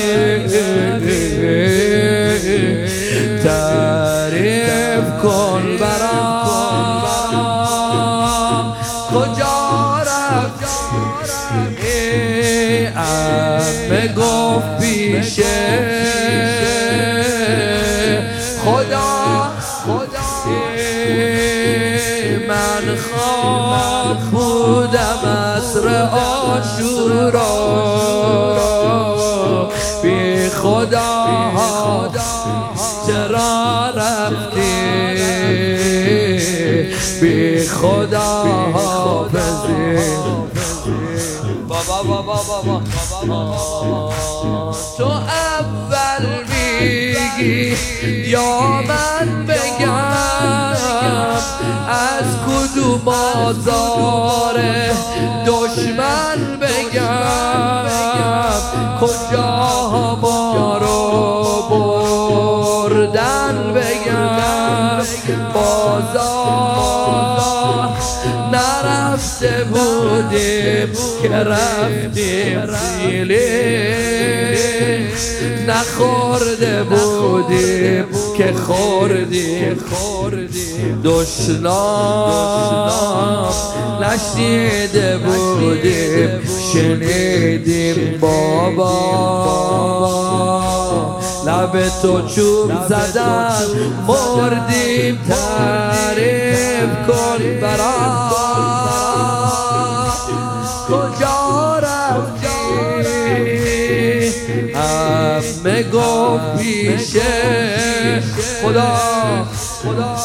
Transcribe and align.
تعریف 3.45 5.07
کن 5.23 5.63
برام. 5.81 7.09
کجا 9.11 9.58
خدا 18.69 19.51
خدا 19.85 20.29
من 22.49 22.97
خواب 22.97 24.17
بودم 24.31 25.23
عصر 25.57 25.87
آشورا. 26.13 27.49
بی 30.03 30.49
خدا 30.49 31.29
چرا 33.07 33.91
رفتی؟ 33.97 34.73
بی 37.21 37.69
خدا 37.69 38.45
حافظی. 38.75 39.99
بابا 41.69 42.03
بابا 42.03 42.43
بابا. 42.49 42.83
تو 44.99 45.05
اول 45.05 46.49
میگی 46.81 47.77
یا 48.31 48.61
من 48.89 49.47
بگم. 49.47 50.69
از 51.89 52.25
کدوم 52.47 53.09
آزار 53.09 54.61
دشمن 55.47 56.39
بگم؟ 56.61 57.89
کجا 59.01 59.48
نرفته 69.19 69.65
بودیم 69.65 70.93
که 71.23 71.29
رفتیم 71.29 72.67
سیلی 72.75 73.79
نخورده 75.67 76.83
بودیم 76.85 78.05
که 78.37 78.53
خوردیم 78.53 79.77
دشنام 81.05 82.09
نشنیده 84.03 85.19
بودیم 85.19 86.41
شنیدیم 86.73 88.19
بابا. 88.21 88.99
لب 91.47 91.89
تو 92.03 92.29
چوب 92.29 92.73
زدن 92.89 93.67
مردیم 94.07 95.19
تعریف 95.29 96.91
کن 97.09 97.43
برا. 97.61 98.48
گفت 105.69 106.57
پیشه 106.57 108.23
خدا 108.63 108.97
خدا. 109.83 110.17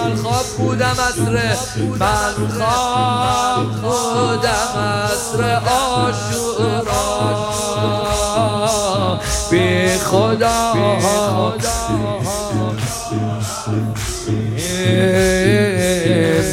من 0.00 0.16
خواب 0.16 0.46
بودم 0.58 0.96
اصر 1.08 1.56
من 1.98 2.34
خواب 2.58 3.66
بودم 3.82 4.72
اصر 5.04 5.40
آشورا. 5.66 7.04
بی 9.50 9.98
خدا. 9.98 10.72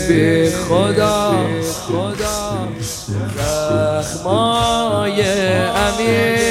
بی 0.08 0.50
خدا. 0.52 1.34
زخمای 4.03 5.22
امیر 5.58 6.43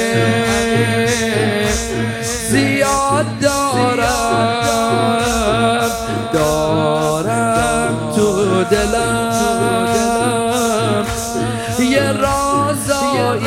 زیاد 2.83 3.25
دارم. 3.41 4.71
دارم 6.33 7.95
تو 8.15 8.63
دلم. 8.63 10.13
یه 11.79 12.11
رازایی. 12.11 13.43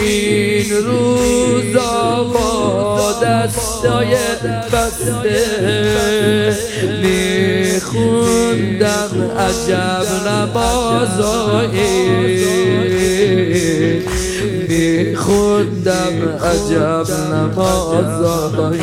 این 0.00 0.72
روزا 0.84 2.24
با 2.24 3.12
دستای 3.22 4.16
بسته. 4.72 5.46
میخوندم 7.82 9.10
عجب 9.38 10.06
نمازایی 10.26 12.02
میخوندم 14.72 16.38
عجب 16.44 17.06
نمازایی 17.32 18.82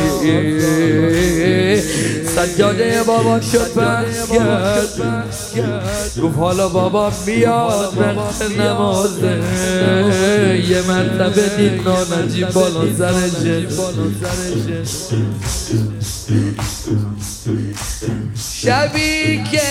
سجاده 2.24 3.04
بابا 3.08 3.42
شد 3.42 3.74
بس 3.74 4.32
کرد 4.32 4.90
گفت 6.24 6.38
حالا 6.38 6.70
بابا 6.70 7.12
بیاد 7.26 7.94
وقت 7.98 8.60
نمازه. 8.60 9.44
یه 10.70 10.82
مرتبه 10.82 11.50
دید 11.58 11.82
نانجی 11.88 12.46
بالا 12.46 12.86
سرشه 12.98 13.68
شبی 18.62 19.44
که 19.52 19.62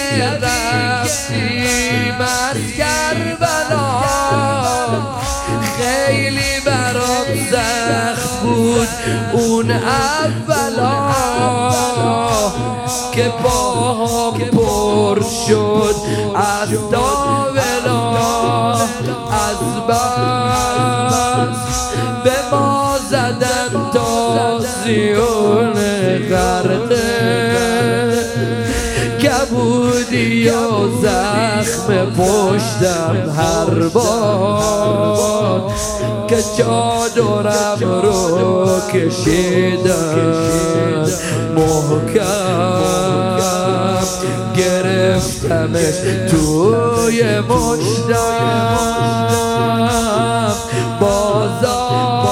بود 8.78 8.88
اون 9.32 9.70
اولا 9.70 11.10
که 13.12 13.32
باهم 13.44 14.38
پر 14.38 15.20
شد 15.48 15.94
از 16.34 16.70
داولا 16.90 18.72
از 19.30 19.60
بس 19.88 21.58
به 22.24 22.36
ما 22.50 22.98
زدن 23.10 23.90
تازیون 23.92 25.74
غرقه 26.30 27.77
کبودی 29.22 30.48
و 30.48 30.88
زخم 31.02 32.04
پشتم 32.04 33.16
هر 33.36 33.88
بار 33.88 35.72
که 36.28 36.36
چادرم 36.58 37.78
رو 38.02 38.80
کشیدن 38.92 40.38
محکم 41.56 42.98
گرفتمش 44.56 45.94
توی 46.30 47.40
مشتم. 47.40 48.98
بازار 51.00 52.28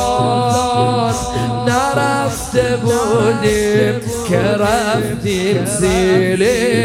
نرفته 1.67 2.77
بودیم 2.83 4.01
که 4.29 4.39
رفتیم 4.39 5.65
زیلی 5.65 6.76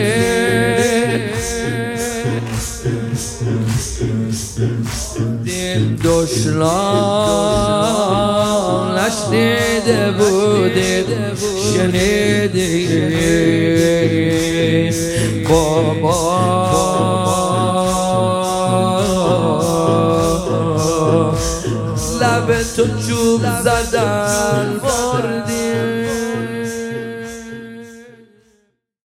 دشنام 6.22 7.82
نشنیده 8.98 10.12
بودید 10.12 11.08
شنیدید 11.74 13.02
بابا. 15.50 16.42
لب 22.22 22.50
تو 22.76 22.84
چوب 23.08 23.42
زدن 23.64 24.68
بردی 24.84 25.31